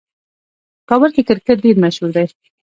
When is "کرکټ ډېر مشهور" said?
1.27-2.09